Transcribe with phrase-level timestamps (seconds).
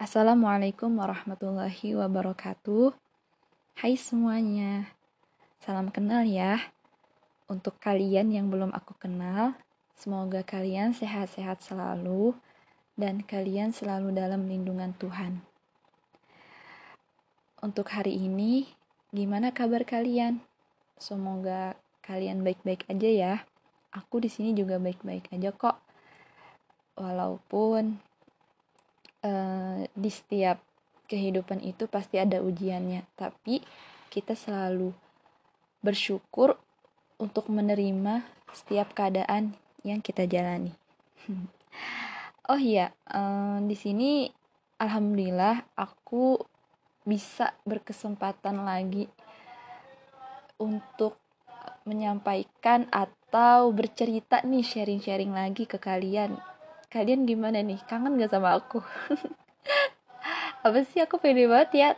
[0.00, 2.96] Assalamualaikum warahmatullahi wabarakatuh.
[3.84, 4.96] Hai semuanya,
[5.60, 6.72] salam kenal ya.
[7.52, 9.60] Untuk kalian yang belum aku kenal,
[10.00, 12.32] semoga kalian sehat-sehat selalu
[12.96, 15.44] dan kalian selalu dalam lindungan Tuhan.
[17.60, 18.72] Untuk hari ini,
[19.12, 20.40] gimana kabar kalian?
[20.96, 23.34] Semoga kalian baik-baik aja ya.
[23.92, 25.76] Aku di sini juga baik-baik aja kok.
[26.96, 28.09] Walaupun
[29.24, 30.60] uh, di setiap
[31.10, 33.64] kehidupan itu pasti ada ujiannya, tapi
[34.10, 34.94] kita selalu
[35.82, 36.54] bersyukur
[37.18, 40.74] untuk menerima setiap keadaan yang kita jalani.
[42.50, 44.30] oh iya, uh, di sini
[44.80, 46.40] alhamdulillah aku
[47.04, 49.08] bisa berkesempatan lagi
[50.60, 51.16] untuk
[51.88, 56.36] menyampaikan atau bercerita nih sharing-sharing lagi ke kalian
[56.90, 57.80] kalian gimana nih?
[57.86, 58.82] Kangen gak sama aku?
[60.66, 61.00] Apa sih?
[61.00, 61.90] Aku pede banget ya.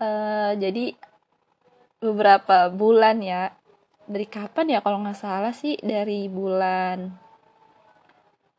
[0.00, 0.96] Uh, jadi
[2.00, 3.52] beberapa bulan ya.
[4.06, 5.74] Dari kapan ya kalau nggak salah sih?
[5.82, 7.10] Dari bulan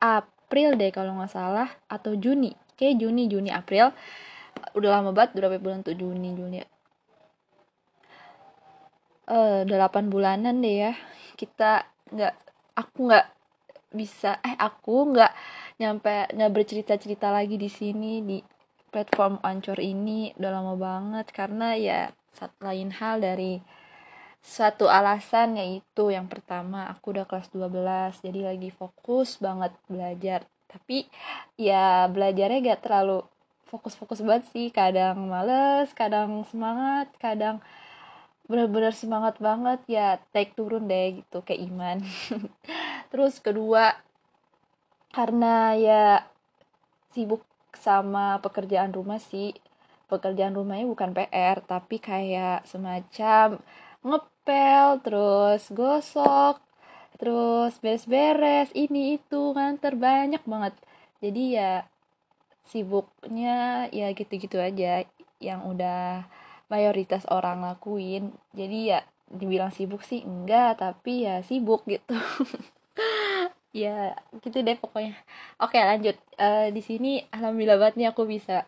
[0.04, 2.52] April deh kalau nggak salah atau Juni.
[2.76, 3.96] Kayak Juni Juni April.
[4.76, 6.60] Udah lama banget berapa bulan tuh Juni Juli
[9.28, 10.94] uh, delapan bulanan deh ya.
[11.38, 12.34] Kita nggak
[12.80, 13.26] aku nggak
[13.92, 15.34] bisa eh aku nggak
[15.80, 18.38] nyampe nggak bercerita cerita lagi di sini di
[18.92, 20.34] platform ancur ini.
[20.36, 22.00] Udah lama banget karena ya
[22.34, 23.62] satu lain hal dari
[24.42, 30.48] suatu alasan yaitu yang pertama aku udah kelas 12 jadi lagi fokus banget belajar.
[30.68, 31.08] Tapi
[31.60, 33.24] ya belajarnya gak terlalu
[33.68, 34.68] fokus-fokus banget sih.
[34.72, 37.60] Kadang males kadang semangat kadang
[38.48, 41.98] bener-bener semangat banget ya take turun deh gitu kayak iman.
[43.12, 44.00] Terus kedua
[45.12, 46.04] karena ya
[47.12, 47.44] sibuk
[47.76, 49.52] sama pekerjaan rumah sih.
[50.08, 53.60] Pekerjaan rumahnya bukan PR tapi kayak semacam
[54.08, 56.64] ngepel terus gosok
[57.20, 60.74] terus beres-beres ini itu kan terbanyak banget.
[61.20, 61.84] Jadi ya
[62.70, 65.04] sibuknya ya gitu-gitu aja
[65.42, 66.30] yang udah
[66.68, 68.36] mayoritas orang lakuin.
[68.56, 72.16] Jadi ya dibilang sibuk sih enggak tapi ya sibuk gitu.
[73.76, 75.14] Ya gitu deh pokoknya.
[75.62, 76.18] Oke lanjut.
[76.40, 78.66] Uh, di sini alhamdulillah banget nih aku bisa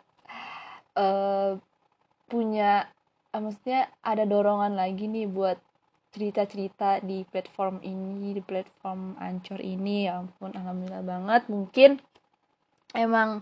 [0.93, 1.57] uh,
[2.29, 2.85] punya
[3.33, 5.57] uh, maksudnya ada dorongan lagi nih buat
[6.13, 10.05] cerita-cerita di platform ini di platform ancor ini.
[10.05, 11.41] Ya ampun alhamdulillah banget.
[11.49, 11.89] Mungkin
[12.93, 13.41] emang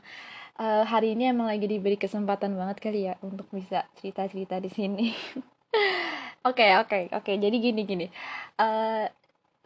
[0.57, 5.07] uh, hari ini emang lagi diberi kesempatan banget kali ya untuk bisa cerita-cerita di sini.
[6.47, 7.31] Oke oke oke.
[7.35, 8.07] Jadi gini gini.
[8.56, 9.03] Uh,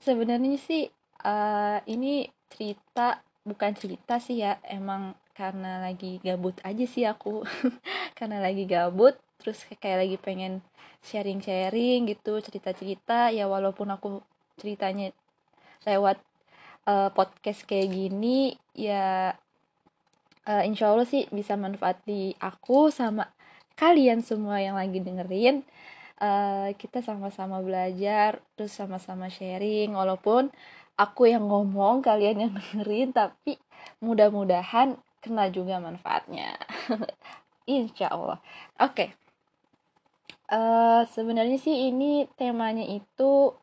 [0.02, 0.90] sebenarnya sih
[1.22, 4.57] uh, ini cerita bukan cerita sih ya.
[4.66, 7.46] Emang karena lagi gabut aja sih aku.
[8.18, 10.66] Karena lagi gabut terus kayak lagi pengen
[11.06, 13.29] sharing-sharing gitu cerita-cerita.
[13.29, 14.25] Ya walaupun aku
[14.58, 15.13] ceritanya
[15.85, 16.18] lewat
[16.90, 19.38] uh, podcast kayak gini ya
[20.47, 23.29] uh, insya Allah sih bisa manfaat di aku sama
[23.78, 25.66] kalian semua yang lagi dengerin.
[26.22, 30.53] Uh, kita sama-sama belajar terus sama-sama sharing walaupun
[30.94, 33.57] aku yang ngomong kalian yang dengerin tapi
[34.02, 36.58] mudah-mudahan kena juga manfaatnya.
[37.66, 38.38] Insya Allah.
[38.81, 38.94] Oke.
[38.94, 39.09] Okay.
[40.53, 43.53] uh, sebenarnya sih ini temanya itu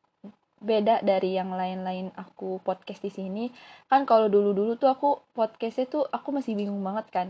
[0.58, 3.44] beda dari yang lain-lain aku podcast di sini.
[3.86, 7.28] Kan kalau dulu-dulu tuh aku podcastnya tuh aku masih bingung banget kan.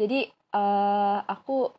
[0.00, 1.70] Jadi uh, aku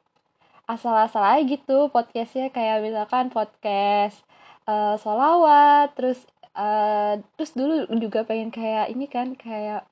[0.69, 2.53] asal-asal aja gitu podcastnya.
[2.53, 4.21] Kayak misalkan podcast
[4.69, 6.23] uh, solawat terus
[6.55, 9.87] uh, terus dulu juga pengen kayak ini kan kayak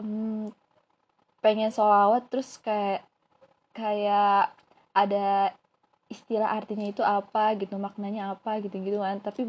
[0.00, 0.50] um,
[1.40, 3.06] pengen solawat terus kayak
[3.72, 4.52] kayak
[4.92, 5.54] ada
[6.10, 9.22] istilah artinya itu apa gitu maknanya apa gitu gitu kan.
[9.22, 9.46] Tapi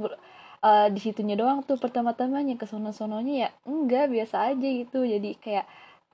[0.62, 5.04] uh, di situnya doang tuh pertama-tamanya ke sono-sononya ya enggak biasa aja gitu.
[5.04, 5.66] Jadi kayak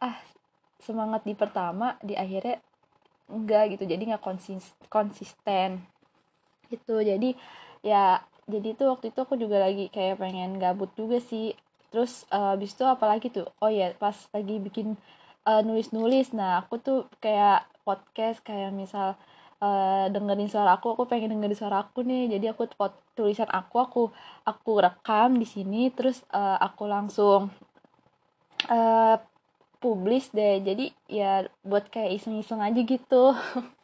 [0.03, 0.17] ah
[0.81, 2.59] semangat di pertama di akhirnya
[3.31, 3.83] enggak gitu.
[3.85, 5.83] Jadi nggak konsis konsisten
[6.71, 6.99] gitu.
[7.03, 7.35] Jadi
[7.85, 11.53] ya jadi tuh waktu itu aku juga lagi kayak pengen gabut juga sih.
[11.91, 13.47] Terus uh, abis itu apalagi tuh?
[13.59, 14.95] Oh ya pas lagi bikin
[15.47, 16.31] uh, nulis-nulis.
[16.35, 19.15] Nah aku tuh kayak podcast kayak misal
[19.61, 22.37] uh, dengerin suara aku aku pengen dengerin suara aku nih.
[22.37, 24.03] Jadi aku pot tulisan aku aku
[24.45, 27.49] aku rekam di sini terus uh, aku langsung
[28.69, 29.15] uh,
[29.81, 30.61] publish deh.
[30.61, 33.23] Jadi ya buat kayak iseng-iseng aja gitu.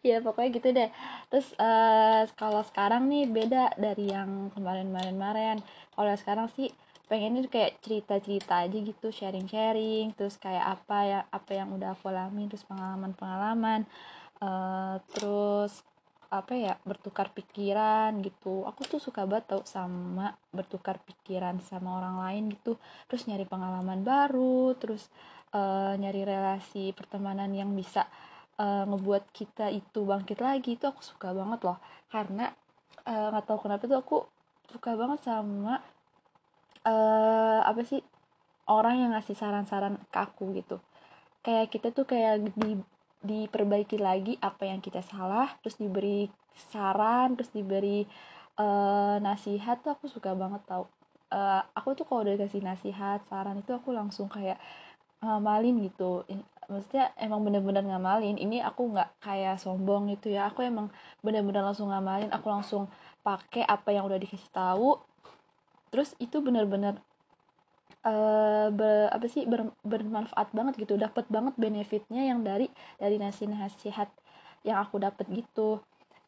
[0.00, 0.88] Ya pokoknya gitu deh.
[1.28, 5.60] Terus uh, kalau sekarang nih beda dari yang kemarin-kemarin-kemarin.
[5.92, 6.70] Kalau sekarang sih
[7.10, 12.46] pengennya kayak cerita-cerita aja gitu sharing-sharing terus kayak apa ya apa yang udah aku alami
[12.46, 13.82] terus pengalaman-pengalaman
[14.40, 15.84] uh, terus
[16.30, 18.62] apa ya bertukar pikiran gitu.
[18.70, 22.78] Aku tuh suka banget tau sama bertukar pikiran sama orang lain gitu.
[23.10, 25.10] Terus nyari pengalaman baru terus
[25.50, 28.06] uh, nyari relasi pertemanan yang bisa
[28.62, 30.78] uh, ngebuat kita itu bangkit lagi.
[30.78, 31.78] Itu aku suka banget loh.
[32.08, 32.46] Karena
[33.04, 34.16] nggak uh, tahu kenapa tuh aku
[34.70, 35.82] suka banget sama
[36.86, 37.98] uh, apa sih
[38.70, 40.78] orang yang ngasih saran-saran ke aku gitu.
[41.42, 42.78] Kayak kita tuh kayak di
[43.20, 48.08] diperbaiki lagi apa yang kita salah terus diberi saran terus diberi
[48.60, 50.88] uh, nasihat tuh aku suka banget tau.
[51.30, 54.58] Uh, aku tuh kalau udah kasih nasihat saran itu aku langsung kayak
[55.22, 56.26] ngamalin gitu.
[56.66, 58.36] Maksudnya emang bener-bener ngamalin.
[58.40, 60.50] Ini aku nggak kayak sombong gitu ya.
[60.50, 60.90] Aku emang
[61.22, 62.30] bener-bener langsung ngamalin.
[62.34, 62.90] Aku langsung
[63.22, 64.98] pakai apa yang udah dikasih tahu.
[65.90, 66.98] Terus itu benar-benar
[68.04, 70.96] uh, ber, apa sih ber, bermanfaat banget gitu.
[70.96, 74.08] Dapat banget benefitnya yang dari dari nasi nasihat
[74.64, 75.80] yang aku dapat gitu.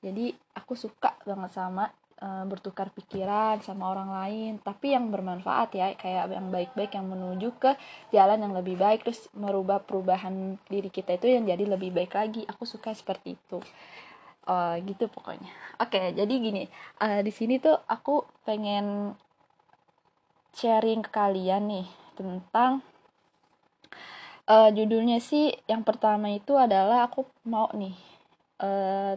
[0.02, 1.86] Jadi aku suka banget sama
[2.18, 4.52] uh, bertukar pikiran sama orang lain.
[4.58, 7.76] Tapi yang bermanfaat ya kayak yang baik-baik yang menuju ke
[8.10, 9.06] jalan yang lebih baik.
[9.06, 12.42] Terus merubah perubahan diri kita itu yang jadi lebih baik lagi.
[12.50, 13.60] Aku suka seperti itu.
[14.42, 15.50] Uh, gitu pokoknya.
[15.78, 16.66] Oke jadi gini.
[16.98, 19.14] Uh, di sini tuh aku pengen
[20.52, 22.84] sharing ke kalian nih tentang
[24.48, 27.96] uh, judulnya sih yang pertama itu adalah aku mau nih
[28.62, 29.16] uh,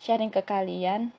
[0.00, 1.12] sharing ke kalian.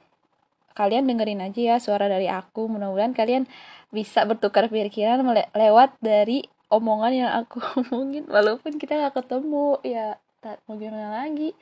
[0.77, 2.69] Kalian dengerin aja ya suara dari aku.
[2.69, 3.49] Mudah-mudahan kalian
[3.89, 5.25] bisa bertukar pikiran
[5.57, 8.29] lewat dari omongan yang aku omongin.
[8.29, 11.57] Walaupun kita gak ketemu ya tak mau gimana lagi.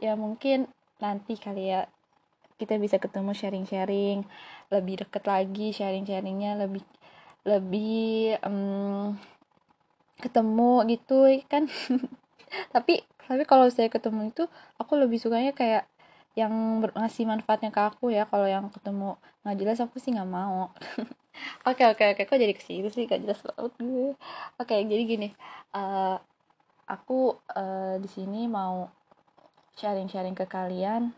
[0.00, 1.86] Ya mungkin nanti kali ya
[2.56, 4.24] kita bisa ketemu sharing-sharing
[4.74, 6.82] lebih deket lagi sharing-sharingnya lebih
[7.46, 9.14] lebih um,
[10.18, 11.70] ketemu gitu kan?
[12.74, 14.44] Tapi tapi kalau saya ketemu itu
[14.76, 15.88] aku lebih sukanya kayak
[16.36, 18.28] yang ngasih manfaatnya ke aku ya.
[18.28, 20.70] Kalau yang ketemu nggak jelas aku sih nggak mau.
[21.66, 22.22] Oke oke oke.
[22.30, 23.10] Kok jadi ke sini sih?
[23.10, 24.14] Gak jelas banget gue.
[24.54, 25.28] Oke jadi gini
[25.74, 26.14] uh,
[26.86, 28.86] aku uh, di sini mau
[29.74, 31.10] sharing-sharing ke kalian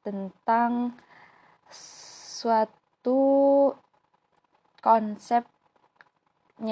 [0.00, 0.96] tentang
[1.68, 2.79] suatu
[4.80, 5.46] konsepnya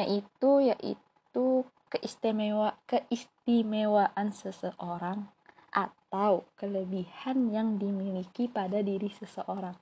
[0.04, 5.32] itu yaitu keistimewa keistimewaan seseorang
[5.72, 9.76] atau kelebihan yang dimiliki pada diri seseorang.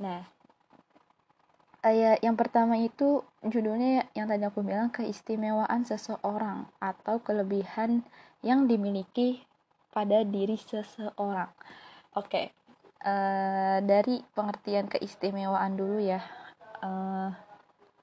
[0.00, 0.24] Nah,
[1.84, 8.04] ayat yang pertama itu judulnya yang tadi aku bilang keistimewaan seseorang atau kelebihan
[8.40, 9.44] yang dimiliki
[9.92, 11.52] pada diri seseorang.
[12.16, 12.46] Oke, okay.
[13.04, 16.20] Eh, dari pengertian keistimewaan dulu ya.
[16.84, 17.32] Uh,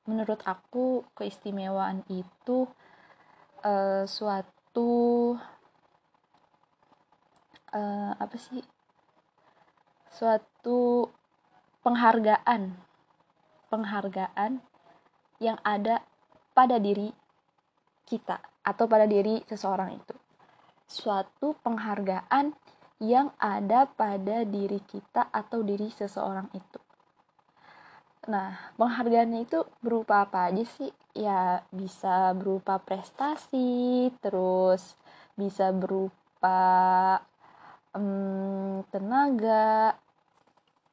[0.09, 2.65] menurut aku keistimewaan itu
[3.61, 5.37] uh, suatu
[7.69, 8.65] uh, apa sih
[10.09, 11.07] suatu
[11.85, 12.75] penghargaan
[13.69, 14.59] penghargaan
[15.39, 16.03] yang ada
[16.51, 17.13] pada diri
[18.05, 20.15] kita atau pada diri seseorang itu
[20.89, 22.51] suatu penghargaan
[23.01, 26.79] yang ada pada diri kita atau diri seseorang itu.
[28.29, 30.93] Nah, penghargaannya itu berupa apa aja sih?
[31.17, 34.93] Ya, bisa berupa prestasi, terus
[35.33, 36.61] bisa berupa
[37.97, 39.97] um, tenaga,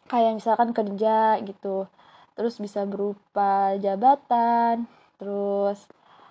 [0.08, 1.86] kayak misalkan kerja gitu.
[2.32, 4.88] Terus bisa berupa jabatan,
[5.20, 5.84] terus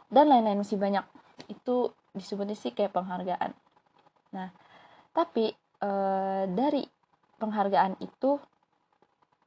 [0.09, 1.05] dan lain-lain masih banyak.
[1.45, 3.53] Itu disebutnya sih kayak penghargaan
[4.33, 4.49] nah
[5.13, 5.91] tapi e,
[6.51, 6.83] dari
[7.37, 8.41] penghargaan itu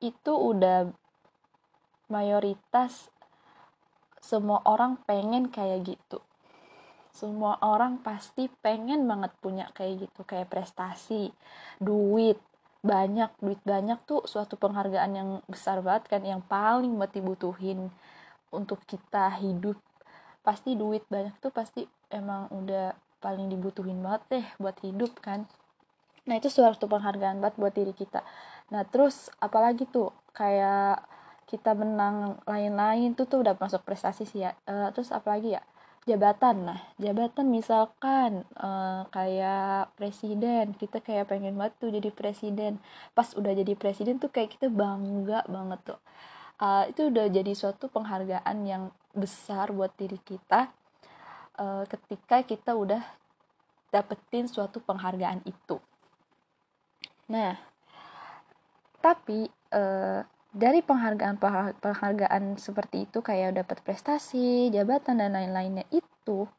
[0.01, 0.89] itu udah
[2.11, 3.13] mayoritas
[4.21, 6.21] semua orang pengen kayak gitu.
[7.11, 11.35] Semua orang pasti pengen banget punya kayak gitu kayak prestasi
[11.83, 12.39] duit
[12.81, 17.93] banyak duit banyak tuh suatu penghargaan yang besar banget kan yang paling buat dibutuhin
[18.55, 19.77] untuk kita hidup.
[20.41, 25.45] Pasti duit banyak tuh pasti emang udah paling dibutuhin banget deh buat hidup kan
[26.31, 28.23] nah itu suatu penghargaan banget buat diri kita.
[28.71, 31.03] Nah terus apalagi tuh kayak
[31.51, 34.55] kita menang lain-lain tuh tuh udah masuk prestasi sih ya.
[34.71, 35.63] Uh, terus apalagi ya?
[36.07, 36.71] Jabatan.
[36.71, 42.79] Nah jabatan misalkan uh, kayak presiden kita kayak pengen banget tuh jadi presiden.
[43.11, 46.01] Pas udah jadi presiden tuh kayak kita bangga banget tuh.
[46.63, 50.71] Uh, itu udah jadi suatu penghargaan yang besar buat diri kita
[51.59, 53.03] uh, ketika kita udah
[53.91, 55.83] dapetin suatu penghargaan itu.
[57.31, 57.55] Nah,
[58.99, 60.21] tapi uh,
[60.51, 61.39] dari penghargaan
[61.79, 66.51] penghargaan seperti itu kayak dapat prestasi jabatan dan lain-lainnya itu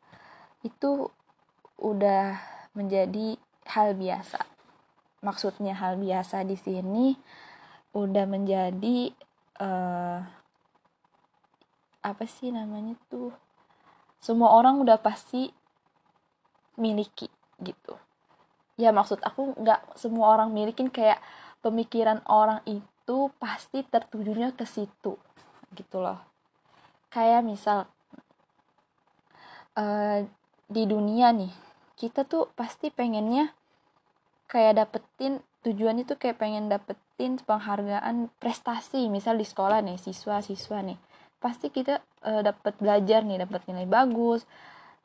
[0.64, 1.12] itu
[1.76, 2.40] udah
[2.72, 3.36] menjadi
[3.68, 4.48] hal biasa.
[5.22, 7.20] Maksudnya hal biasa di sini
[7.92, 9.12] udah menjadi
[9.60, 10.24] uh,
[12.02, 13.36] apa sih namanya tuh
[14.24, 15.52] semua orang udah pasti
[16.80, 17.30] miliki
[17.62, 17.94] gitu
[18.82, 21.22] ya maksud aku nggak semua orang milikin kayak
[21.62, 25.22] pemikiran orang itu pasti tertujunya ke situ
[25.78, 26.18] gitu loh.
[27.14, 27.86] Kayak misal
[29.78, 30.26] uh,
[30.66, 31.54] di dunia nih
[32.02, 33.54] kita tuh pasti pengennya
[34.50, 39.06] kayak dapetin tujuan itu kayak pengen dapetin penghargaan prestasi.
[39.08, 40.98] Misal di sekolah nih siswa siswa nih.
[41.38, 44.50] Pasti kita uh, dapat belajar nih dapat nilai bagus.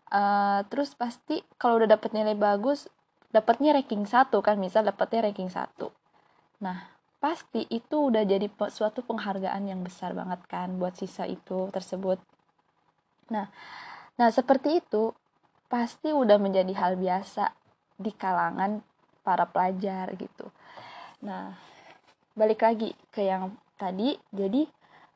[0.07, 2.87] Uh, terus pasti kalau udah dapet nilai bagus
[3.37, 5.93] dapatnya ranking satu kan misal dapatnya ranking satu.
[6.65, 6.89] Nah
[7.21, 12.17] pasti itu udah jadi suatu penghargaan yang besar banget kan buat sisa itu tersebut.
[13.29, 13.53] Nah
[14.17, 15.13] nah seperti itu
[15.69, 17.53] pasti udah menjadi hal biasa
[18.01, 18.81] di kalangan
[19.21, 20.49] para pelajar gitu.
[21.21, 21.53] Nah
[22.33, 24.17] balik lagi ke yang tadi.
[24.33, 24.65] Jadi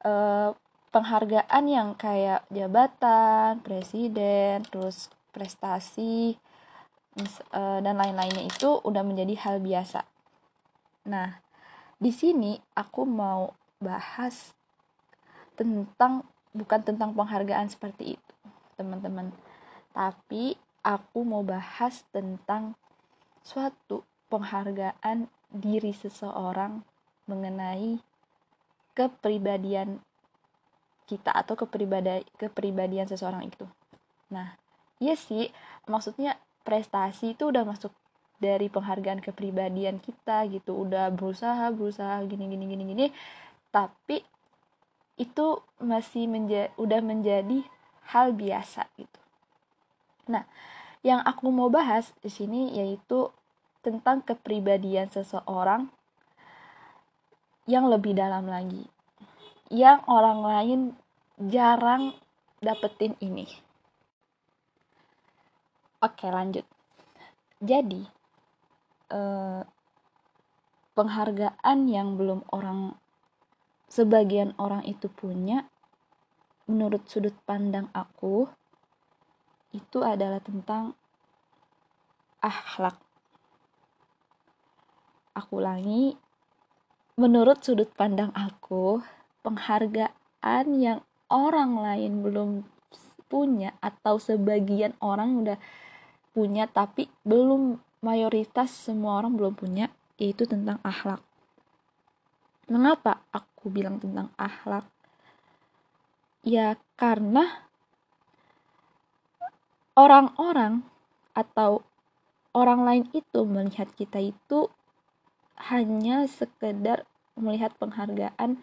[0.05, 0.51] eh,
[0.91, 6.35] penghargaan yang kayak jabatan presiden terus prestasi
[7.53, 10.05] dan lain-lainnya itu udah menjadi hal biasa.
[11.09, 11.41] Nah,
[11.97, 14.53] di sini aku mau bahas
[15.57, 18.35] tentang bukan tentang penghargaan seperti itu,
[18.81, 19.33] teman-teman.
[19.93, 22.77] Tapi aku mau bahas tentang
[23.45, 26.85] suatu penghargaan diri seseorang
[27.27, 27.99] mengenai
[28.95, 30.03] kepribadian
[31.11, 33.67] kita atau kepribadian kepribadian seseorang itu.
[34.31, 34.55] Nah,
[35.03, 35.51] iya sih,
[35.91, 36.39] maksudnya
[36.71, 37.91] prestasi itu udah masuk
[38.39, 40.87] dari penghargaan kepribadian kita gitu.
[40.87, 43.07] Udah berusaha berusaha gini gini gini gini.
[43.75, 44.23] Tapi
[45.19, 47.67] itu masih menja udah menjadi
[48.15, 49.21] hal biasa gitu.
[50.31, 50.47] Nah
[51.03, 53.35] yang aku mau bahas di sini yaitu
[53.83, 55.91] tentang kepribadian seseorang
[57.67, 58.87] yang lebih dalam lagi.
[59.75, 60.81] Yang orang lain
[61.51, 62.15] jarang
[62.63, 63.70] dapetin ini
[66.01, 66.65] Oke, lanjut.
[67.61, 68.09] Jadi,
[69.13, 69.63] eh,
[70.97, 72.97] penghargaan yang belum orang
[73.85, 75.69] sebagian orang itu punya
[76.65, 78.49] menurut sudut pandang aku
[79.77, 80.97] itu adalah tentang
[82.41, 82.97] akhlak.
[85.37, 86.17] Aku ulangi,
[87.21, 89.05] menurut sudut pandang aku,
[89.45, 92.51] penghargaan yang orang lain belum
[93.31, 95.59] punya atau sebagian orang udah
[96.31, 101.21] punya tapi belum mayoritas semua orang belum punya yaitu tentang akhlak.
[102.71, 104.87] Mengapa aku bilang tentang akhlak?
[106.47, 107.67] Ya karena
[109.99, 110.87] orang-orang
[111.37, 111.85] atau
[112.57, 114.71] orang lain itu melihat kita itu
[115.69, 117.05] hanya sekedar
[117.37, 118.61] melihat penghargaan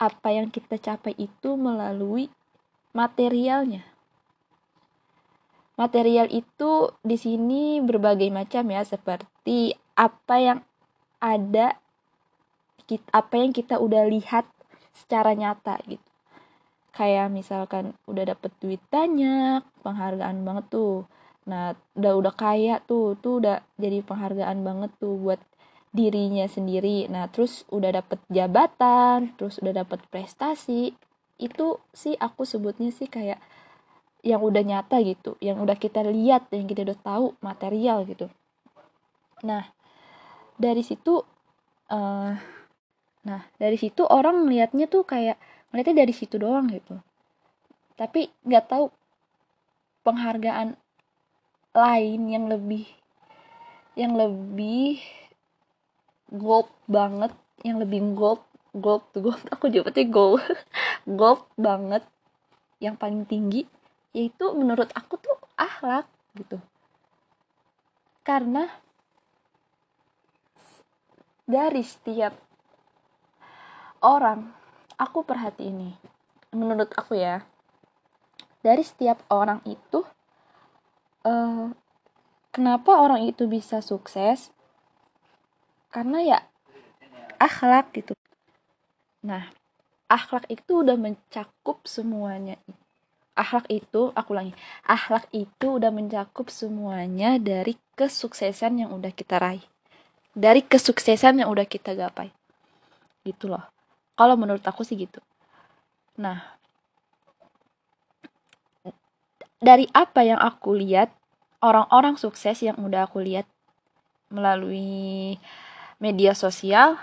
[0.00, 2.32] apa yang kita capai itu melalui
[2.94, 3.84] materialnya
[5.80, 10.58] Material itu di sini berbagai macam ya, seperti apa yang
[11.24, 11.80] ada
[13.16, 14.44] apa yang kita udah lihat
[14.92, 16.04] secara nyata gitu.
[16.92, 21.08] Kayak misalkan udah dapet duit banyak, penghargaan banget tuh.
[21.48, 25.40] Nah, udah udah kaya tuh, tuh udah jadi penghargaan banget tuh buat
[25.96, 27.08] dirinya sendiri.
[27.08, 30.92] Nah, terus udah dapet jabatan, terus udah dapet prestasi.
[31.40, 33.40] Itu sih aku sebutnya sih kayak
[34.20, 38.28] yang udah nyata gitu yang udah kita lihat yang kita udah tahu material gitu.
[39.44, 39.64] Nah
[40.60, 41.24] dari situ
[41.88, 42.32] uh,
[43.20, 45.40] nah dari situ orang melihatnya tuh kayak
[45.72, 47.00] melihatnya dari situ doang gitu.
[47.96, 48.92] Tapi nggak tahu
[50.04, 50.76] penghargaan
[51.76, 52.84] lain yang lebih
[53.94, 54.98] yang lebih
[56.30, 57.34] gold banget
[57.66, 58.42] yang lebih gold
[58.74, 60.42] gold gold aku jawabnya gold
[61.20, 62.02] gold banget
[62.80, 63.68] yang paling tinggi
[64.10, 66.58] yaitu menurut aku tuh akhlak gitu.
[68.26, 68.68] Karena
[71.46, 72.34] dari setiap
[74.00, 74.54] orang
[74.94, 75.90] aku perhati ini
[76.54, 77.42] menurut aku ya
[78.60, 80.04] dari setiap orang itu
[81.24, 81.72] uh,
[82.52, 84.52] kenapa orang itu bisa sukses?
[85.90, 86.38] Karena ya
[87.40, 88.14] akhlak gitu.
[89.24, 89.50] Nah
[90.06, 92.58] akhlak itu udah mencakup semuanya
[93.34, 99.64] akhlak itu aku ulangi akhlak itu udah mencakup semuanya dari kesuksesan yang udah kita raih.
[100.30, 102.30] Dari kesuksesan yang udah kita gapai.
[103.26, 103.66] Gitu loh.
[104.14, 105.18] Kalau menurut aku sih gitu.
[106.20, 106.60] Nah
[109.60, 111.12] dari apa yang aku lihat
[111.60, 113.44] orang-orang sukses yang udah aku lihat
[114.32, 115.36] melalui
[116.00, 116.96] media sosial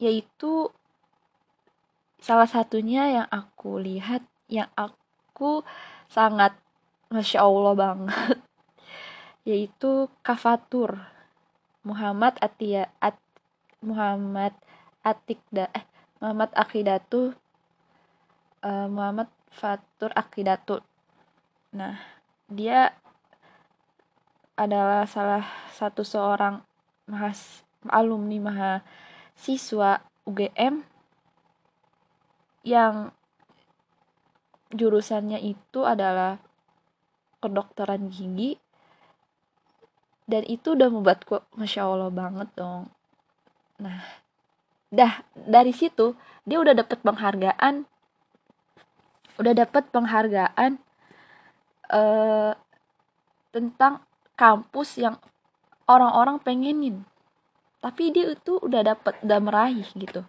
[0.00, 0.72] yaitu
[2.24, 5.62] salah satunya yang aku lihat yang aku
[6.10, 6.58] sangat
[7.08, 8.38] masya allah banget
[9.48, 11.00] yaitu kafatur
[11.80, 13.16] Muhammad Atia At,
[13.80, 14.52] Muhammad
[15.00, 15.86] Atikda eh
[16.20, 17.32] Muhammad Akidatu
[18.60, 20.84] uh, Muhammad Fatur Akidatu
[21.72, 21.96] nah
[22.50, 22.92] dia
[24.58, 26.60] adalah salah satu seorang
[27.08, 30.84] mahas alumni mahasiswa UGM
[32.60, 33.14] yang
[34.70, 36.38] jurusannya itu adalah
[37.42, 38.58] kedokteran gigi.
[40.30, 42.86] Dan itu udah membuatku masya allah banget dong.
[43.82, 43.98] Nah
[44.90, 46.14] dah dari situ
[46.46, 47.86] dia udah dapet penghargaan.
[49.40, 50.78] Udah dapet penghargaan
[51.90, 52.52] uh,
[53.50, 54.06] tentang
[54.38, 55.18] kampus yang
[55.90, 57.02] orang-orang pengenin.
[57.82, 60.22] Tapi dia itu udah dapet udah meraih gitu.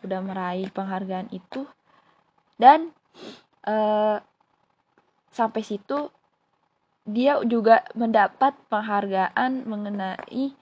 [0.00, 1.68] Udah meraih penghargaan itu.
[2.56, 2.94] Dan
[3.66, 4.18] uh,
[5.32, 6.12] sampai situ
[7.02, 10.54] dia juga mendapat penghargaan mengenai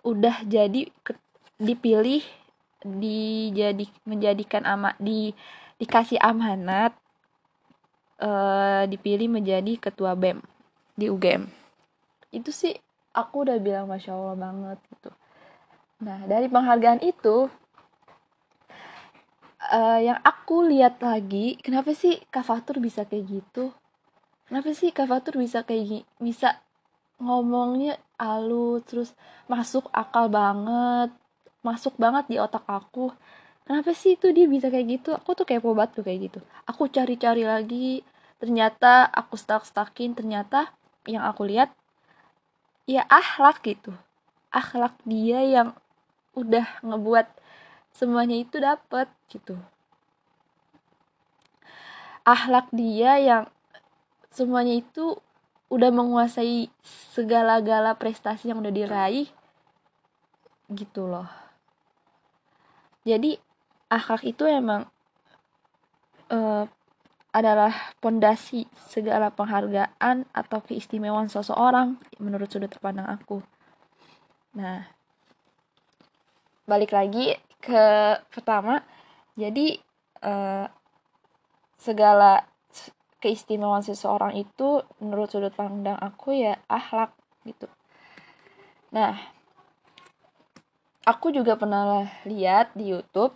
[0.00, 0.88] udah jadi
[1.60, 2.24] dipilih
[2.84, 5.32] dijadi menjadikan amat di
[5.80, 6.92] dikasih amanat
[8.20, 10.40] uh, dipilih menjadi ketua BEM
[10.96, 11.48] di UGM
[12.34, 12.74] itu sih
[13.14, 15.10] aku udah bilang masya allah banget gitu.
[16.02, 17.46] Nah dari penghargaan itu
[19.72, 23.72] uh, yang aku lihat lagi kenapa sih Kak Fatur bisa kayak gitu?
[24.48, 26.60] Kenapa sih Kak Fatur bisa kayak gini bisa
[27.22, 29.10] ngomongnya alus terus
[29.48, 31.14] masuk akal banget
[31.64, 33.10] masuk banget di otak aku?
[33.64, 35.10] Kenapa sih itu dia bisa kayak gitu?
[35.16, 36.40] Aku tuh kepo banget tuh kayak gitu.
[36.68, 38.04] Aku cari-cari lagi
[38.36, 40.68] ternyata aku stuck-stuckin ternyata
[41.08, 41.72] yang aku lihat
[42.84, 43.96] ya akhlak gitu.
[44.52, 45.72] Akhlak dia yang
[46.36, 47.26] udah ngebuat
[47.94, 49.56] semuanya itu dapet gitu
[52.26, 53.44] akhlak dia yang
[54.34, 55.16] semuanya itu
[55.70, 56.68] udah menguasai
[57.14, 59.30] segala-gala prestasi yang udah diraih
[60.74, 61.30] gitu loh
[63.04, 63.38] jadi
[63.92, 64.88] akhlak itu emang
[66.32, 66.64] uh,
[67.34, 73.42] adalah pondasi segala penghargaan atau keistimewaan seseorang menurut sudut pandang aku.
[74.54, 74.86] Nah,
[76.62, 77.86] balik lagi ke
[78.28, 78.84] pertama,
[79.40, 79.80] jadi
[80.20, 80.66] eh,
[81.80, 82.44] segala
[83.24, 87.16] keistimewaan seseorang itu menurut sudut pandang aku ya akhlak
[87.48, 87.64] gitu.
[88.92, 89.16] Nah,
[91.08, 93.32] aku juga pernah lihat di YouTube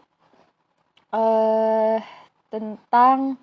[1.09, 2.05] eh
[2.53, 3.41] tentang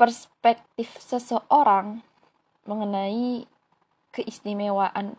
[0.00, 2.00] perspektif seseorang
[2.64, 3.44] mengenai
[4.16, 5.16] keistimewaan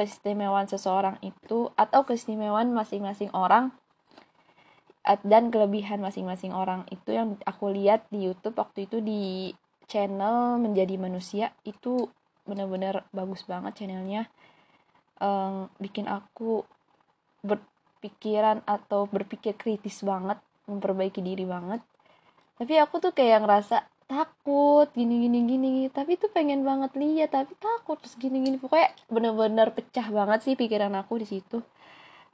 [0.00, 3.76] keistimewaan seseorang itu atau keistimewaan masing-masing orang
[5.04, 9.52] dan kelebihan masing-masing orang itu yang aku lihat di YouTube waktu itu di
[9.90, 12.08] channel menjadi manusia itu
[12.48, 14.32] benar-benar bagus banget channelnya.
[15.20, 16.64] Um, bikin aku
[17.44, 21.84] berpikiran atau berpikir kritis banget memperbaiki diri banget.
[22.56, 27.54] Tapi aku tuh kayak ngerasa takut gini gini gini tapi tuh pengen banget lihat tapi
[27.62, 27.96] takut.
[28.02, 31.62] Terus gini gini pokoknya bener-bener pecah banget sih pikiran aku di situ.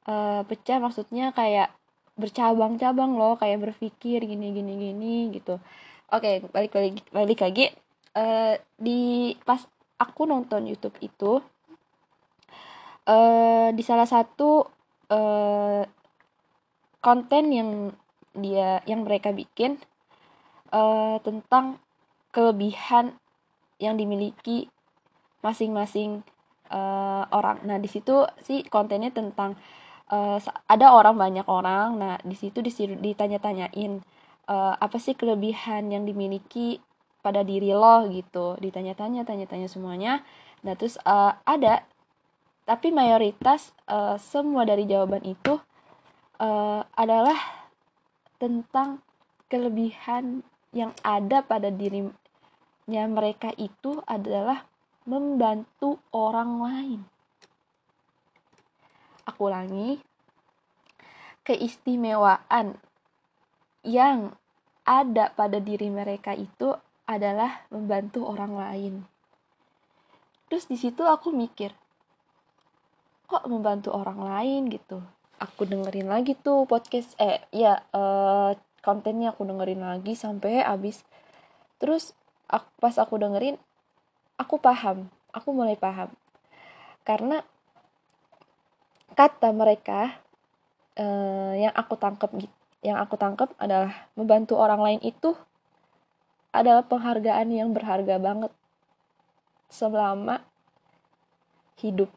[0.08, 1.68] Uh, pecah maksudnya kayak
[2.16, 5.60] bercabang-cabang loh kayak berpikir gini gini gini gitu.
[6.08, 7.66] Oke balik balik balik lagi.
[8.16, 9.60] Uh, di pas
[10.00, 11.44] aku nonton YouTube itu
[13.04, 14.64] uh, di salah satu
[15.12, 15.84] uh,
[17.04, 17.70] konten yang
[18.36, 19.76] dia yang mereka bikin
[20.72, 21.79] uh, tentang
[22.31, 23.16] kelebihan
[23.76, 24.68] yang dimiliki
[25.44, 26.24] masing-masing
[26.72, 27.62] uh, orang.
[27.64, 29.55] Nah, di situ sih kontennya tentang
[30.11, 31.96] uh, ada orang banyak orang.
[32.00, 34.02] Nah, di situ ditanya-tanyain
[34.48, 36.81] uh, apa sih kelebihan yang dimiliki
[37.20, 38.57] pada diri lo gitu.
[38.59, 40.22] Ditanya-tanya, tanya-tanya semuanya.
[40.64, 41.85] Nah, terus uh, ada
[42.66, 45.62] tapi mayoritas uh, semua dari jawaban itu
[46.42, 47.38] uh, adalah
[48.42, 49.00] tentang
[49.46, 50.42] kelebihan
[50.76, 54.68] yang ada pada dirinya mereka itu adalah
[55.08, 57.00] membantu orang lain.
[59.24, 59.96] Aku ulangi,
[61.48, 62.76] keistimewaan
[63.80, 64.36] yang
[64.84, 66.76] ada pada diri mereka itu
[67.08, 68.94] adalah membantu orang lain.
[70.52, 71.72] Terus di situ aku mikir,
[73.24, 75.00] kok membantu orang lain gitu?
[75.36, 78.56] aku dengerin lagi tuh podcast eh ya uh,
[78.87, 81.03] kontennya aku dengerin lagi sampai habis.
[81.83, 82.14] Terus
[82.46, 83.59] aku, pas aku dengerin
[84.38, 86.09] aku paham aku mulai paham.
[87.05, 87.44] Karena
[89.12, 90.16] kata mereka
[90.96, 92.33] uh, yang aku tangkap
[92.81, 95.37] yang aku tangkap adalah membantu orang lain itu
[96.57, 98.53] adalah penghargaan yang berharga banget
[99.68, 100.40] selama
[101.77, 102.09] hidup.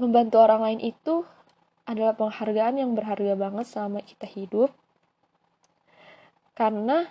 [0.00, 1.28] Membantu orang lain itu
[1.90, 4.70] adalah penghargaan yang berharga banget selama kita hidup.
[6.54, 7.10] Karena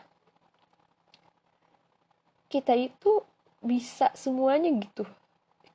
[2.47, 3.27] kita itu
[3.59, 5.03] bisa semuanya gitu.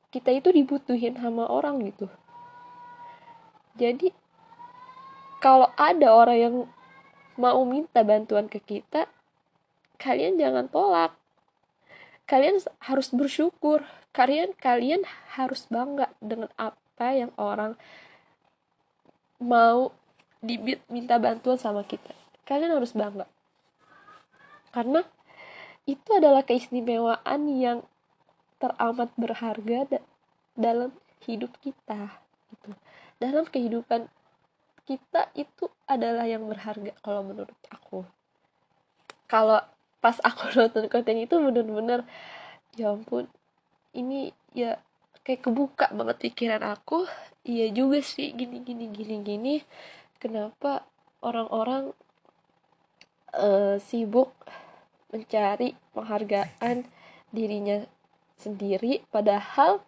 [0.09, 2.09] Kita itu dibutuhin sama orang gitu.
[3.77, 4.09] Jadi
[5.45, 6.57] kalau ada orang yang
[7.37, 9.11] mau minta bantuan ke kita
[10.01, 11.13] kalian jangan tolak.
[12.25, 12.57] Kalian
[12.89, 13.85] harus bersyukur.
[14.15, 15.05] Kalian kalian
[15.37, 17.77] harus bangga dengan apa yang orang
[19.45, 19.93] mau
[20.41, 22.17] diminta bantuan sama kita.
[22.49, 23.29] Kalian harus bangga.
[24.73, 25.05] Karena
[25.85, 27.85] itu adalah keistimewaan yang
[28.57, 30.01] teramat berharga da
[30.57, 30.91] dalam
[31.29, 32.17] hidup kita
[32.53, 32.73] gitu.
[33.21, 34.09] Dalam kehidupan
[34.89, 38.05] kita itu adalah yang berharga kalau menurut aku.
[39.29, 39.61] Kalau
[40.01, 42.05] pas aku nonton konten itu bener-bener
[42.77, 43.25] ya ampun
[43.95, 44.77] ini ya
[45.25, 47.09] kayak kebuka banget pikiran aku.
[47.45, 49.55] Iya juga sih gini gini gini gini.
[50.21, 50.85] Kenapa
[51.25, 51.93] orang-orang
[53.33, 54.31] uh, sibuk
[55.09, 56.85] mencari penghargaan
[57.33, 57.85] dirinya
[58.37, 59.01] sendiri?
[59.09, 59.81] Padahal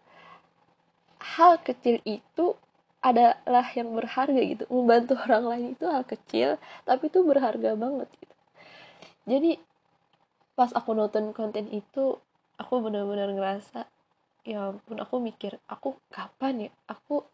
[1.21, 2.57] hal kecil itu
[3.05, 4.65] adalah yang berharga gitu.
[4.73, 6.57] Membantu orang lain itu hal kecil
[6.89, 8.35] tapi itu berharga banget gitu.
[9.29, 9.61] Jadi
[10.57, 12.17] pas aku nonton konten itu
[12.57, 13.85] aku benar-benar ngerasa
[14.47, 16.71] ya ampun aku mikir aku kapan ya?
[16.87, 17.27] Aku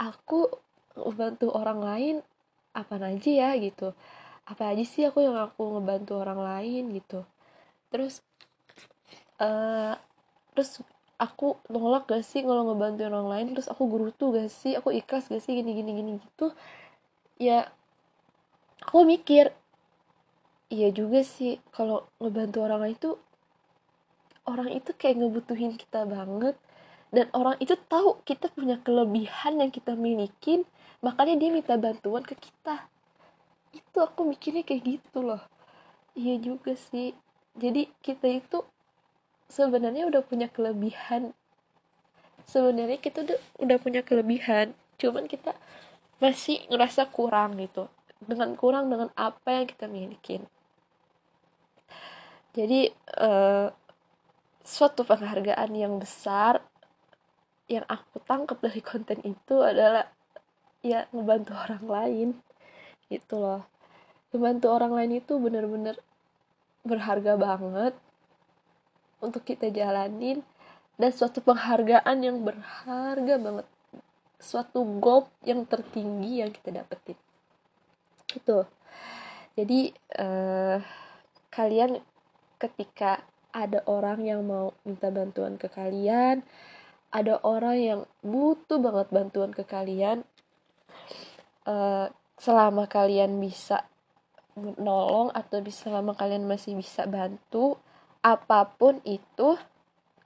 [0.00, 0.48] aku
[0.96, 2.16] ngebantu orang lain
[2.72, 3.50] apa aja ya?
[3.60, 3.92] Gitu.
[4.48, 6.82] Apa aja sih aku yang aku ngebantu orang lain?
[6.96, 7.20] Gitu.
[7.92, 8.24] Terus
[9.38, 9.94] uh,
[10.56, 10.80] terus
[11.20, 13.46] aku nolak gak sih kalau ngebantu orang lain?
[13.52, 13.84] Terus aku
[14.16, 14.72] tuh gak sih?
[14.80, 15.52] Aku ikhlas gak sih?
[15.60, 16.56] Gini gini gini gitu.
[17.36, 17.68] Ya
[18.80, 19.52] aku mikir
[20.72, 23.14] iya juga sih kalau ngebantu orang lain tuh
[24.46, 26.56] orang itu kayak ngebutuhin kita banget.
[27.10, 30.66] Dan orang itu tahu kita punya kelebihan yang kita milikin
[31.04, 32.90] makanya dia minta bantuan ke kita.
[33.70, 35.42] Itu aku mikirnya kayak gitu loh.
[36.16, 37.14] Iya juga sih.
[37.54, 38.64] Jadi kita itu
[39.46, 41.30] sebenarnya udah punya kelebihan.
[42.46, 44.74] Sebenarnya kita udah, udah punya kelebihan.
[44.98, 45.54] Cuman kita
[46.18, 47.86] masih ngerasa kurang gitu.
[48.18, 50.42] Dengan kurang dengan apa yang kita milikin.
[52.56, 52.88] Jadi
[53.20, 53.68] uh,
[54.66, 56.58] suatu penghargaan yang besar
[57.70, 60.10] yang aku tangkap dari konten itu adalah
[60.82, 62.28] ya ngebantu orang lain
[63.06, 63.62] gitu loh.
[64.34, 65.96] Ngebantu orang lain itu bener-bener
[66.82, 67.94] berharga banget
[69.22, 70.42] untuk kita jalanin
[70.98, 73.66] dan suatu penghargaan yang berharga banget.
[74.42, 77.18] Suatu goal yang tertinggi yang kita dapetin.
[78.26, 78.66] Gitu.
[79.56, 80.78] Jadi uh,
[81.54, 82.02] kalian
[82.60, 83.24] ketika
[83.56, 86.44] ada orang yang mau minta bantuan ke kalian.
[87.08, 90.28] Ada orang yang butuh banget bantuan ke kalian.
[91.64, 93.88] Uh, selama kalian bisa
[94.52, 97.80] menolong atau selama kalian masih bisa bantu
[98.20, 99.56] apa pun itu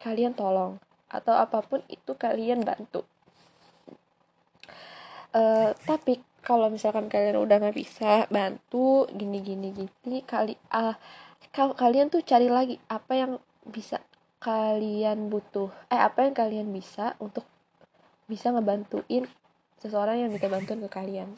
[0.03, 0.83] kalian tolong.
[1.07, 3.07] Atau apa pun itu kalian bantu.
[5.31, 10.95] Uh, tapi kalau misalkan kalian udah nggak bisa bantu gini gini gini kali ah uh,
[11.51, 13.33] kalian tuh cari lagi apa yang
[13.67, 13.99] bisa
[14.41, 17.45] kalian butuh eh apa yang kalian bisa untuk
[18.31, 19.27] bisa ngebantuin
[19.83, 21.29] seseorang yang minta bantuan ke kalian.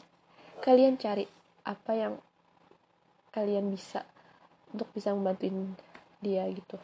[0.61, 1.25] Kalian cari
[1.65, 2.13] apa yang
[3.33, 4.05] kalian bisa
[4.69, 5.73] untuk bisa membantuin
[6.21, 6.77] dia gitu.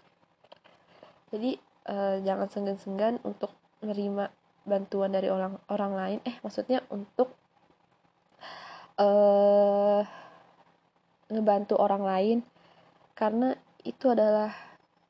[1.29, 3.53] Jadi uh, jangan senggan-senggan untuk
[3.85, 4.33] menerima
[4.65, 6.19] bantuan dari orang orang lain.
[6.25, 7.37] Eh maksudnya untuk
[8.97, 10.01] uh,
[11.29, 12.37] ngebantu orang lain
[13.19, 13.51] karena
[13.83, 14.55] itu adalah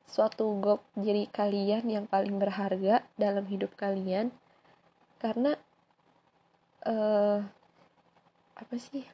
[0.02, 4.34] suatu goal diri kalian yang paling berharga dalam hidup kalian.
[5.22, 5.54] Karena
[6.90, 7.38] uh,
[8.58, 9.06] apa sih?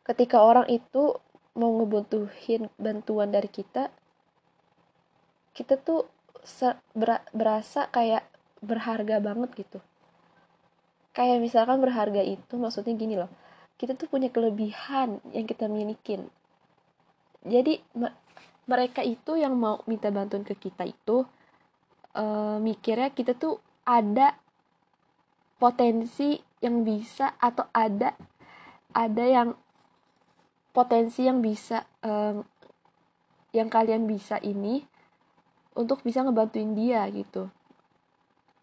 [0.00, 1.20] Ketika orang itu
[1.52, 3.92] mau ngebutuhin bantuan dari kita
[5.54, 6.08] kita tuh
[7.30, 8.24] berasa kayak
[8.64, 9.78] berharga banget gitu.
[11.12, 13.28] Kayak misalkan berharga itu maksudnya gini loh
[13.74, 16.30] kita tuh punya kelebihan yang kita milikin
[17.44, 17.84] jadi
[18.64, 21.28] mereka itu yang mau minta bantuan ke kita itu
[22.16, 24.40] uh, mikirnya kita tuh ada
[25.60, 28.16] potensi yang bisa atau ada
[28.96, 29.52] ada yang
[30.72, 32.40] potensi yang bisa um,
[33.52, 34.82] yang kalian bisa ini
[35.76, 37.52] untuk bisa ngebantuin dia gitu.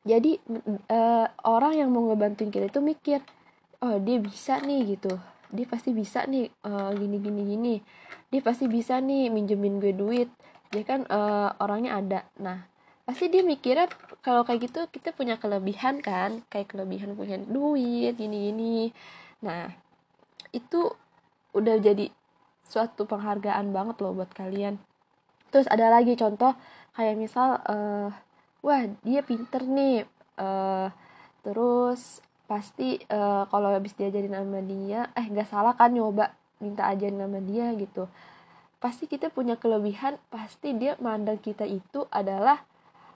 [0.01, 0.41] Jadi
[0.89, 3.21] uh, orang yang mau ngebantuin kita itu mikir
[3.85, 5.13] oh dia bisa nih gitu.
[5.53, 7.75] Dia pasti bisa nih uh, gini gini gini
[8.31, 10.29] dia pasti bisa nih minjemin gue duit.
[10.71, 12.19] Dia kan uh, orangnya ada.
[12.39, 12.63] Nah
[13.03, 13.91] pasti dia mikirnya
[14.23, 16.41] kalau kayak gitu kita punya kelebihan kan?
[16.47, 18.79] Kayak kelebihan punya duit gini gini.
[19.43, 19.67] Nah
[20.55, 20.95] itu
[21.51, 22.07] udah jadi
[22.63, 24.79] suatu penghargaan banget loh buat kalian.
[25.51, 26.55] Terus ada lagi contoh
[26.95, 28.09] kayak misal uh,
[28.63, 30.07] wah dia pinter nih.
[30.39, 30.87] Uh,
[31.43, 37.19] terus pasti uh, kalau habis diajarin sama dia eh nggak salah kan nyoba minta ajarin
[37.19, 38.07] sama dia gitu.
[38.77, 42.63] Pasti kita punya kelebihan pasti dia mandang kita itu adalah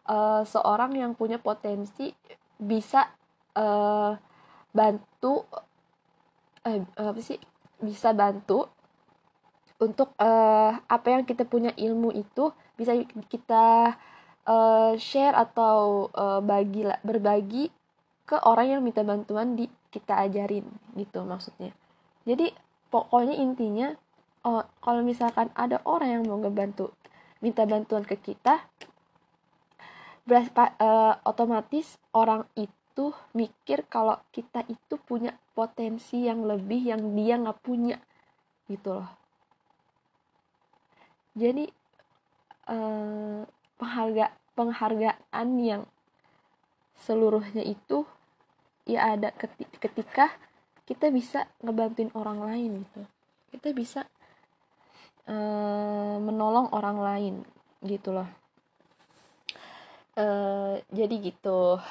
[0.10, 2.14] uh, seorang yang punya potensi
[2.58, 3.10] bisa
[3.58, 4.14] uh,
[4.76, 5.46] bantu
[6.66, 7.38] eh apa sih
[7.78, 8.66] bisa bantu
[9.78, 12.96] untuk uh, apa yang kita punya ilmu itu bisa
[13.28, 13.96] kita
[14.48, 17.70] uh, share atau uh, bagi berbagi
[18.26, 20.66] ke orang yang minta bantuan di kita ajarin
[20.98, 21.72] gitu maksudnya.
[22.26, 22.50] Jadi
[22.96, 23.92] pokoknya intinya
[24.48, 26.96] oh, kalau misalkan ada orang yang mau ngebantu
[27.44, 28.64] minta bantuan ke kita
[30.24, 37.36] beras, uh, otomatis orang itu mikir kalau kita itu punya potensi yang lebih yang dia
[37.36, 38.00] nggak punya
[38.72, 39.12] gitu loh.
[41.36, 41.68] Jadi
[42.72, 43.44] uh,
[43.76, 45.84] pengharga penghargaan yang
[46.96, 48.08] seluruhnya itu
[48.88, 49.36] ya ada
[49.84, 50.32] ketika
[50.86, 53.02] kita bisa ngebantuin orang lain gitu.
[53.54, 54.02] Kita bisa
[55.26, 57.36] uh, menolong orang lain
[57.82, 58.30] gitu loh.
[60.16, 61.82] Uh, jadi gitu.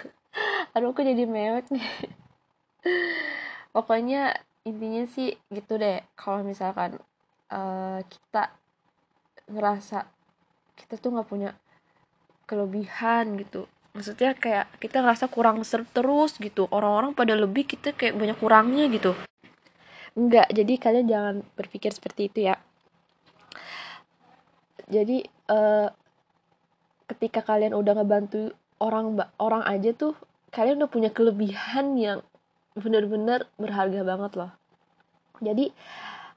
[0.74, 1.86] Aduh aku jadi mewek nih.
[3.74, 6.00] Pokoknya intinya sih gitu deh.
[6.14, 7.02] Kalau misalkan
[7.50, 8.54] uh, kita
[9.50, 10.06] ngerasa
[10.78, 11.50] kita tuh nggak punya
[12.46, 16.68] kelebihan gitu maksudnya kayak kita ngerasa kurang ser terus gitu.
[16.68, 19.16] Orang-orang pada lebih kita kayak banyak kurangnya gitu.
[20.12, 22.60] Enggak jadi kalian jangan berpikir seperti itu ya.
[24.92, 25.88] Jadi uh,
[27.08, 30.12] ketika kalian udah ngebantu orang orang aja tuh
[30.52, 32.20] kalian udah punya kelebihan yang
[32.76, 34.52] bener-bener berharga banget loh.
[35.40, 35.72] Jadi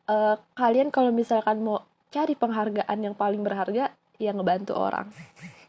[0.08, 5.08] uh, kalian kalau misalkan mau cari penghargaan yang paling berharga ya ngebantu orang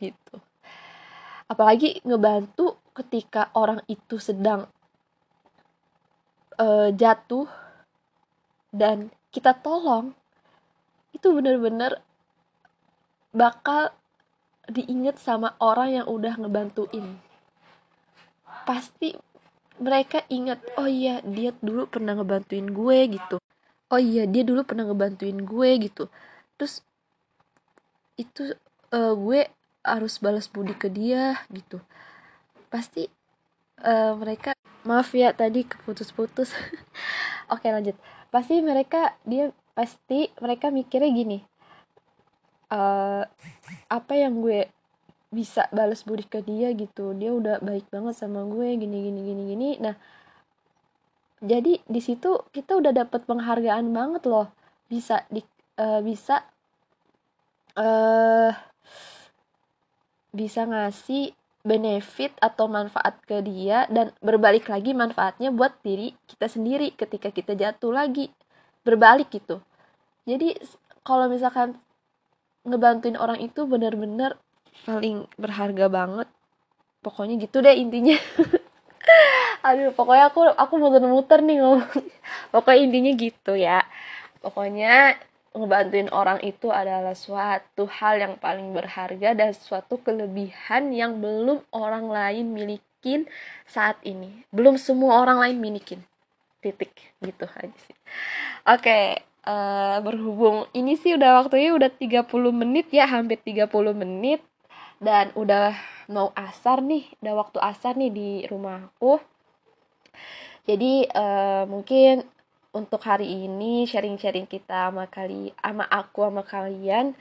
[0.03, 0.41] gitu
[1.51, 4.71] apalagi ngebantu ketika orang itu sedang
[6.63, 7.51] uh, jatuh
[8.71, 10.15] dan kita tolong
[11.11, 11.99] itu bener-bener
[13.35, 13.91] bakal
[14.71, 17.19] diinget sama orang yang udah ngebantuin.
[18.63, 19.19] Pasti
[19.83, 23.43] mereka ingat oh iya dia dulu pernah ngebantuin gue gitu.
[23.91, 26.07] Oh iya dia dulu pernah ngebantuin gue gitu.
[26.55, 26.87] Terus
[28.15, 28.55] itu
[28.95, 29.51] uh, gue
[29.97, 31.83] harus balas budi ke dia gitu.
[32.71, 33.11] Pasti
[33.83, 34.55] uh, mereka
[34.87, 36.55] maaf ya tadi keputus-putus.
[37.55, 37.97] Oke lanjut.
[38.31, 41.39] Pasti mereka dia pasti mereka mikirnya gini.
[42.71, 43.27] Uh,
[43.91, 44.71] apa yang gue
[45.31, 47.15] bisa balas budi ke dia gitu.
[47.15, 49.71] Dia udah baik banget sama gue gini gini gini gini.
[49.83, 49.95] Nah
[51.41, 54.53] jadi di situ kita udah dapet penghargaan banget loh.
[54.87, 55.43] Bisa di
[55.79, 56.45] uh, bisa
[57.79, 58.53] uh,
[60.31, 66.97] bisa ngasih benefit atau manfaat ke dia dan berbalik lagi manfaatnya buat diri kita sendiri
[66.97, 68.33] ketika kita jatuh lagi
[68.81, 69.61] berbalik gitu.
[70.25, 70.57] Jadi
[71.05, 71.77] kalau misalkan
[72.65, 74.41] ngebantuin orang itu bener-bener
[74.89, 76.29] paling berharga banget
[77.05, 78.17] pokoknya gitu deh intinya.
[79.69, 81.85] Aduh pokoknya aku aku muter-muter nih ngomong.
[82.55, 83.85] Pokoknya intinya gitu ya.
[84.41, 91.67] Pokoknya ngebantuin orang itu adalah suatu hal yang paling berharga dan suatu kelebihan yang belum
[91.75, 93.27] orang lain milikin
[93.67, 94.47] saat ini.
[94.55, 96.01] Belum semua orang lain milikin.
[96.63, 96.95] Titik.
[97.19, 97.97] Gitu aja sih.
[98.69, 99.05] Oke okay,
[99.49, 104.41] uh, berhubung ini sih udah waktunya udah 30 menit ya hampir 30 menit.
[105.01, 105.73] Dan udah
[106.11, 109.23] mau asar nih udah waktu asar nih di rumahku
[110.67, 112.27] jadi uh, mungkin
[112.71, 117.19] untuk hari ini sharing-sharing kita sama kali sama aku sama kalian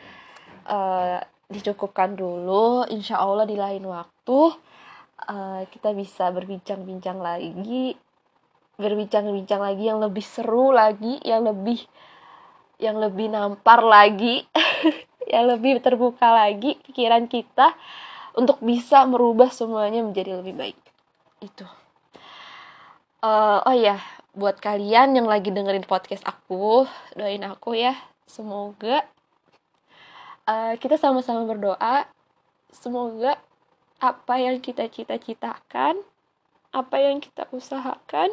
[0.69, 1.17] uh,
[1.49, 2.85] dicukupkan dulu.
[2.93, 4.39] Insya Allah di lain waktu
[5.25, 7.97] uh, kita bisa berbincang-bincang lagi
[8.79, 11.83] berbincang-bincang lagi yang lebih seru lagi yang lebih
[12.79, 14.47] yang lebih nampar lagi
[15.33, 17.75] yang lebih terbuka lagi pikiran kita
[18.37, 20.79] untuk bisa merubah semuanya menjadi lebih baik.
[21.43, 21.65] Itu.
[23.19, 23.99] Uh, oh ya
[24.39, 27.91] buat kalian yang lagi dengerin podcast aku doain aku ya.
[28.23, 29.03] Semoga
[30.47, 32.07] uh, kita sama-sama berdoa.
[32.71, 33.35] Semoga
[33.99, 35.99] apa yang kita cita-citakan
[36.71, 38.31] apa yang kita usahakan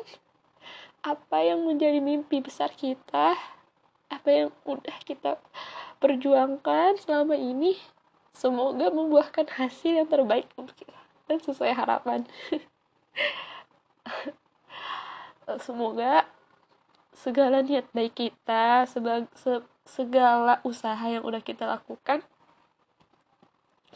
[1.03, 3.35] apa yang menjadi mimpi besar kita
[4.07, 5.43] apa yang udah kita
[5.99, 7.75] perjuangkan selama ini
[8.31, 10.95] semoga membuahkan hasil yang terbaik untuk kita.
[11.27, 12.23] Dan sesuai harapan
[15.63, 16.27] semoga
[17.15, 18.85] segala niat baik kita
[19.87, 22.27] segala usaha yang udah kita lakukan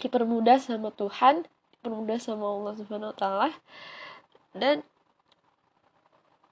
[0.00, 1.44] dipermudah sama Tuhan
[1.80, 3.50] dipermudah sama Allah Subhanahu Wa Taala.
[4.52, 4.84] Dan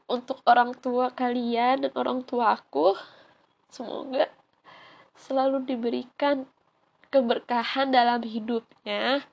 [0.09, 2.97] untuk orang tua kalian dan orang tua aku
[3.69, 4.33] semoga
[5.13, 6.49] selalu diberikan
[7.13, 9.29] keberkahan dalam hidupnya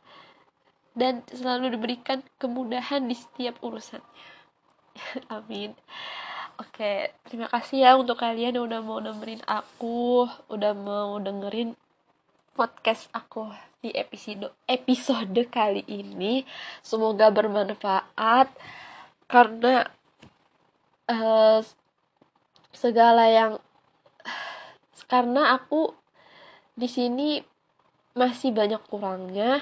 [0.95, 4.35] dan selalu diberikan kemudahan di setiap urusannya
[5.36, 5.75] amin
[6.55, 11.75] Oke, terima kasih ya untuk kalian yang udah mau dengerin aku, udah mau dengerin
[12.55, 13.51] podcast aku
[13.84, 16.47] di episode episode kali ini.
[16.79, 18.47] Semoga bermanfaat
[19.27, 19.91] karena
[21.12, 21.60] uh,
[22.71, 23.60] segala yang
[25.12, 25.91] karena aku
[26.71, 27.43] di sini
[28.15, 29.60] masih banyak kurangnya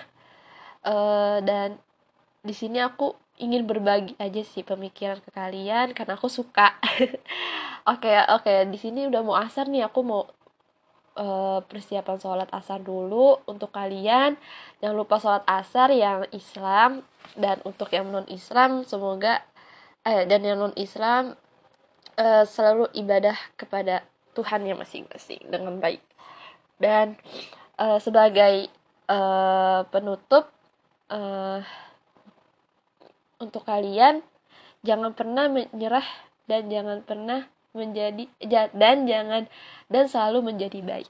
[0.85, 1.81] uh, dan
[2.45, 6.77] di sini aku ingin berbagi aja sih pemikiran ke kalian karena aku suka.
[7.83, 10.23] Oke okay, oke okay, di sini udah mau asar nih aku mau
[11.19, 14.39] uh, persiapan sholat asar dulu untuk kalian.
[14.79, 17.03] Jangan lupa sholat asar yang Islam
[17.35, 19.43] dan untuk yang non Islam semoga
[20.07, 21.35] eh dan yang non Islam
[22.15, 25.99] uh, selalu ibadah kepada Tuhan yang masing-masing dengan baik.
[26.79, 27.19] Dan
[27.77, 28.71] uh, sebagai
[29.11, 30.49] uh, penutup
[31.11, 31.61] uh,
[33.43, 34.23] untuk kalian
[34.84, 36.06] jangan pernah menyerah
[36.47, 38.29] dan jangan pernah menjadi
[38.75, 39.49] dan jangan
[39.89, 41.10] dan selalu menjadi baik.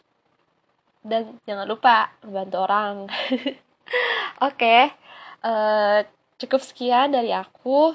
[1.03, 2.95] Dan jangan lupa membantu orang.
[3.11, 3.59] Oke
[4.39, 4.81] okay.
[5.43, 5.99] uh, eh,
[6.39, 7.91] cukup sekian dari aku.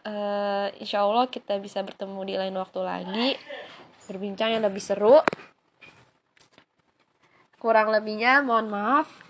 [0.00, 3.28] Uh, insya Allah kita bisa bertemu di lain waktu lagi.
[4.08, 5.20] Berbincang yang lebih seru.
[7.60, 9.29] Kurang lebihnya mohon maaf